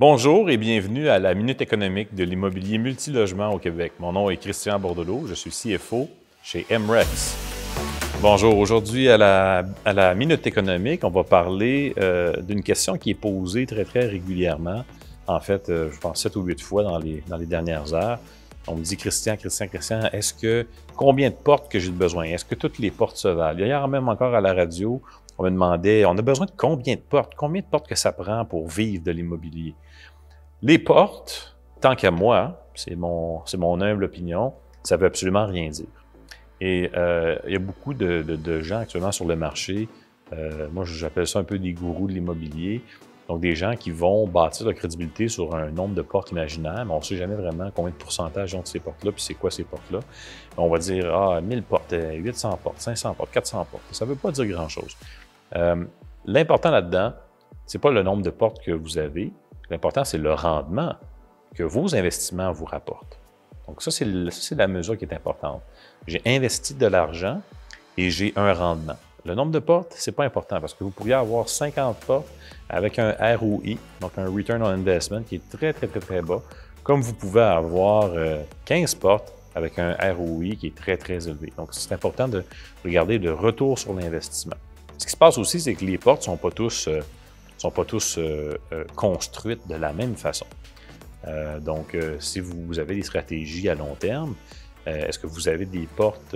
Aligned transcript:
Bonjour 0.00 0.48
et 0.48 0.56
bienvenue 0.56 1.10
à 1.10 1.18
la 1.18 1.34
Minute 1.34 1.60
économique 1.60 2.14
de 2.14 2.24
l'immobilier 2.24 2.78
multilogement 2.78 3.50
au 3.50 3.58
Québec. 3.58 3.92
Mon 3.98 4.14
nom 4.14 4.30
est 4.30 4.38
Christian 4.38 4.80
Bordelot, 4.80 5.26
je 5.26 5.34
suis 5.34 5.50
CFO 5.50 6.08
chez 6.42 6.64
MREX. 6.70 7.36
Bonjour, 8.22 8.56
aujourd'hui 8.56 9.10
à 9.10 9.18
la, 9.18 10.14
Minute 10.14 10.46
économique, 10.46 11.04
on 11.04 11.10
va 11.10 11.22
parler 11.22 11.92
euh, 11.98 12.34
d'une 12.40 12.62
question 12.62 12.96
qui 12.96 13.10
est 13.10 13.14
posée 13.14 13.66
très 13.66 13.84
très 13.84 14.06
régulièrement. 14.06 14.86
En 15.26 15.38
fait, 15.38 15.68
euh, 15.68 15.90
je 15.92 16.00
pense 16.00 16.22
7 16.22 16.34
ou 16.36 16.44
8 16.44 16.62
fois 16.62 16.82
dans 16.82 16.98
les, 16.98 17.22
dans 17.28 17.36
les 17.36 17.44
dernières 17.44 17.92
heures. 17.92 18.20
On 18.68 18.76
me 18.76 18.82
dit, 18.82 18.96
Christian, 18.96 19.36
Christian, 19.36 19.68
Christian, 19.68 20.00
est-ce 20.14 20.32
que 20.32 20.66
combien 20.96 21.28
de 21.28 21.34
portes 21.34 21.70
que 21.70 21.78
j'ai 21.78 21.90
besoin? 21.90 22.24
Est-ce 22.24 22.46
que 22.46 22.54
toutes 22.54 22.78
les 22.78 22.90
portes 22.90 23.18
se 23.18 23.28
valent? 23.28 23.58
Hier 23.58 23.86
même 23.86 24.08
encore 24.08 24.34
à 24.34 24.40
la 24.40 24.54
radio, 24.54 25.02
on 25.40 25.44
me 25.44 25.50
demandait, 25.50 26.04
on 26.04 26.18
a 26.18 26.22
besoin 26.22 26.44
de 26.44 26.52
combien 26.54 26.96
de 26.96 27.00
portes? 27.00 27.32
Combien 27.34 27.62
de 27.62 27.66
portes 27.66 27.88
que 27.88 27.94
ça 27.94 28.12
prend 28.12 28.44
pour 28.44 28.68
vivre 28.68 29.02
de 29.02 29.10
l'immobilier? 29.10 29.74
Les 30.60 30.78
portes, 30.78 31.56
tant 31.80 31.94
qu'à 31.94 32.10
moi, 32.10 32.66
c'est 32.74 32.94
mon, 32.94 33.40
c'est 33.46 33.56
mon 33.56 33.80
humble 33.80 34.04
opinion, 34.04 34.52
ça 34.82 34.98
veut 34.98 35.06
absolument 35.06 35.46
rien 35.46 35.70
dire. 35.70 35.86
Et 36.60 36.90
euh, 36.94 37.38
il 37.46 37.54
y 37.54 37.56
a 37.56 37.58
beaucoup 37.58 37.94
de, 37.94 38.60
gens 38.60 38.80
actuellement 38.80 39.12
sur 39.12 39.24
le 39.24 39.34
marché, 39.34 39.88
euh, 40.34 40.68
moi 40.72 40.84
j'appelle 40.84 41.26
ça 41.26 41.38
un 41.38 41.44
peu 41.44 41.58
des 41.58 41.72
gourous 41.72 42.06
de 42.06 42.12
l'immobilier, 42.12 42.82
donc 43.26 43.40
des 43.40 43.54
gens 43.54 43.76
qui 43.76 43.92
vont 43.92 44.26
bâtir 44.26 44.66
leur 44.66 44.74
crédibilité 44.74 45.28
sur 45.28 45.54
un 45.54 45.70
nombre 45.70 45.94
de 45.94 46.02
portes 46.02 46.32
imaginaires, 46.32 46.84
mais 46.84 46.92
on 46.92 46.98
ne 46.98 47.04
sait 47.04 47.16
jamais 47.16 47.34
vraiment 47.34 47.70
combien 47.74 47.92
de 47.92 47.96
pourcentage 47.96 48.54
ont 48.54 48.64
ces 48.66 48.78
portes-là, 48.78 49.10
puis 49.10 49.22
c'est 49.22 49.34
quoi 49.34 49.50
ces 49.50 49.64
portes-là. 49.64 50.00
On 50.58 50.68
va 50.68 50.76
dire, 50.76 51.14
ah, 51.14 51.40
1000 51.40 51.62
portes, 51.62 51.94
800 51.98 52.58
portes, 52.62 52.80
500 52.82 53.14
portes, 53.14 53.30
400 53.30 53.66
portes. 53.70 53.84
Ça 53.92 54.04
ne 54.04 54.10
veut 54.10 54.16
pas 54.16 54.32
dire 54.32 54.44
grand-chose. 54.44 54.94
Euh, 55.56 55.84
l'important 56.24 56.70
là-dedans, 56.70 57.12
c'est 57.66 57.78
pas 57.78 57.90
le 57.90 58.02
nombre 58.02 58.22
de 58.22 58.30
portes 58.30 58.62
que 58.62 58.72
vous 58.72 58.98
avez, 58.98 59.32
L'important, 59.70 60.04
c'est 60.04 60.18
le 60.18 60.34
rendement 60.34 60.94
que 61.54 61.62
vos 61.62 61.94
investissements 61.94 62.50
vous 62.52 62.64
rapportent. 62.64 63.18
Donc 63.66 63.82
ça, 63.82 63.90
c'est 63.92 64.54
la 64.56 64.66
mesure 64.66 64.98
qui 64.98 65.04
est 65.04 65.14
importante. 65.14 65.62
J'ai 66.06 66.20
investi 66.26 66.74
de 66.74 66.86
l'argent 66.86 67.40
et 67.96 68.10
j'ai 68.10 68.32
un 68.34 68.52
rendement. 68.52 68.96
Le 69.24 69.34
nombre 69.34 69.52
de 69.52 69.58
portes, 69.60 69.94
c'est 69.96 70.12
pas 70.12 70.24
important 70.24 70.60
parce 70.60 70.74
que 70.74 70.82
vous 70.82 70.90
pourriez 70.90 71.14
avoir 71.14 71.48
50 71.48 71.96
portes 72.00 72.28
avec 72.68 72.98
un 72.98 73.14
ROI, 73.36 73.76
donc 74.00 74.12
un 74.16 74.28
Return 74.28 74.62
on 74.62 74.66
Investment, 74.66 75.22
qui 75.22 75.36
est 75.36 75.50
très, 75.50 75.72
très, 75.72 75.86
très, 75.86 76.00
très 76.00 76.22
bas, 76.22 76.42
comme 76.82 77.00
vous 77.00 77.14
pouvez 77.14 77.42
avoir 77.42 78.10
15 78.64 78.94
euh, 78.94 78.98
portes 78.98 79.32
avec 79.54 79.78
un 79.78 79.94
ROI 80.14 80.56
qui 80.58 80.68
est 80.68 80.74
très, 80.74 80.96
très 80.96 81.28
élevé. 81.28 81.52
Donc, 81.56 81.68
c'est 81.72 81.92
important 81.92 82.26
de 82.26 82.42
regarder 82.84 83.18
le 83.18 83.34
retour 83.34 83.78
sur 83.78 83.92
l'investissement. 83.92 84.56
Ce 85.00 85.06
qui 85.06 85.12
se 85.12 85.16
passe 85.16 85.38
aussi, 85.38 85.58
c'est 85.60 85.74
que 85.74 85.84
les 85.84 85.98
portes 85.98 86.20
ne 86.20 86.24
sont 86.26 86.36
pas 86.36 86.50
tous 86.50 86.86
euh, 86.86 87.00
sont 87.60 87.70
pas 87.70 87.84
tous 87.84 88.16
euh, 88.18 88.56
euh, 88.72 88.84
construites 88.96 89.68
de 89.68 89.74
la 89.74 89.92
même 89.92 90.16
façon. 90.16 90.46
Euh, 91.26 91.60
donc, 91.60 91.96
si 92.18 92.40
vous 92.40 92.78
avez 92.78 92.94
des 92.94 93.02
stratégies 93.02 93.68
à 93.68 93.74
long 93.74 93.94
terme, 93.94 94.34
est-ce 94.86 95.18
que 95.18 95.26
vous 95.26 95.46
avez 95.46 95.66
des 95.66 95.86
portes 95.94 96.34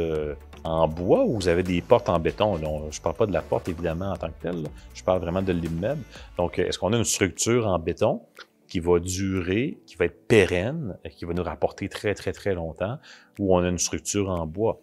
en 0.64 0.86
bois 0.86 1.24
ou 1.24 1.36
vous 1.36 1.48
avez 1.48 1.62
des 1.62 1.80
portes 1.80 2.10
en 2.10 2.18
béton? 2.18 2.56
je 2.56 2.62
ne 2.62 3.02
parle 3.02 3.16
pas 3.16 3.26
de 3.26 3.32
la 3.32 3.40
porte, 3.40 3.70
évidemment, 3.70 4.12
en 4.12 4.16
tant 4.16 4.28
que 4.28 4.42
telle. 4.42 4.66
Je 4.92 5.02
parle 5.02 5.22
vraiment 5.22 5.40
de 5.40 5.52
l'immeuble. 5.52 6.02
Donc, 6.36 6.58
est-ce 6.58 6.78
qu'on 6.78 6.92
a 6.92 6.98
une 6.98 7.04
structure 7.04 7.66
en 7.66 7.78
béton 7.78 8.20
qui 8.68 8.80
va 8.80 9.00
durer, 9.00 9.78
qui 9.86 9.96
va 9.96 10.04
être 10.04 10.28
pérenne, 10.28 10.98
qui 11.16 11.24
va 11.24 11.32
nous 11.32 11.42
rapporter 11.42 11.88
très, 11.88 12.14
très, 12.14 12.32
très 12.32 12.52
longtemps, 12.54 12.98
ou 13.38 13.56
on 13.56 13.64
a 13.64 13.68
une 13.68 13.78
structure 13.78 14.28
en 14.28 14.46
bois? 14.46 14.78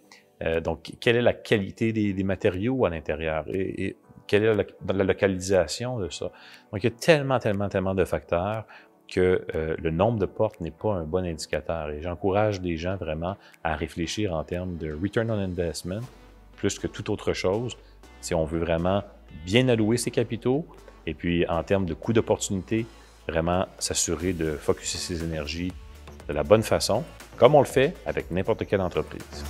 Donc, 0.62 0.94
quelle 1.00 1.16
est 1.16 1.22
la 1.22 1.34
qualité 1.34 1.94
des, 1.94 2.24
matériaux 2.24 2.86
à 2.86 2.90
l'intérieur? 2.90 3.46
et, 3.48 3.96
quelle 4.32 4.44
est 4.46 4.56
la, 4.88 5.04
localisation 5.04 6.00
de 6.00 6.10
ça? 6.10 6.32
Donc, 6.72 6.84
il 6.84 6.86
y 6.86 6.88
a 6.88 6.96
tellement, 6.96 7.38
tellement, 7.40 7.68
tellement 7.68 7.94
de 7.94 8.06
facteurs 8.06 8.66
que 9.10 9.46
euh, 9.56 9.76
le 9.78 9.92
nombre 9.92 10.20
de 10.20 10.26
portes 10.26 10.62
n'est 10.62 10.72
pas 10.72 10.94
un 10.94 11.04
bon 11.04 11.26
indicateur. 11.26 11.90
Et 11.90 12.02
j'encourage 12.02 12.62
les 12.62 12.78
gens 12.78 12.96
vraiment 12.96 13.36
à 13.64 13.76
réfléchir 13.76 14.34
en 14.34 14.46
termes 14.46 14.78
de 14.78 14.94
return 14.94 15.30
on 15.30 15.38
investment 15.38 16.00
plus 16.56 16.80
que 16.80 16.88
toute 16.88 17.10
autre 17.10 17.34
chose 17.34 17.78
si 18.22 18.34
on 18.34 18.46
veut 18.46 18.60
vraiment 18.60 19.04
bien 19.46 19.68
allouer 19.68 19.98
ses 19.98 20.12
capitaux 20.12 20.66
et 21.06 21.14
puis 21.14 21.46
en 21.48 21.64
termes 21.64 21.86
de 21.86 21.94
coût 21.94 22.14
d'opportunité, 22.14 22.86
vraiment 23.28 23.66
s'assurer 23.80 24.32
de 24.32 24.52
focuser 24.52 24.98
ses 24.98 25.24
énergies 25.24 25.74
de 26.30 26.34
la 26.34 26.44
bonne 26.44 26.64
façon, 26.64 27.04
comme 27.36 27.56
on 27.56 27.60
le 27.60 27.66
fait 27.66 27.96
avec 28.06 28.32
n'importe 28.32 28.66
quelle 28.66 28.82
entreprise. 28.82 29.44